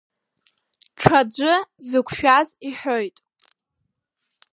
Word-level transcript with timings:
Ҽаӡәы 0.99 1.53
дзықәшәаз 1.81 2.49
иҳәоит. 2.69 3.17